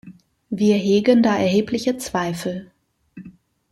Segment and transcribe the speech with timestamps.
[0.49, 2.71] Wir hegen da erhebliche Zweifel.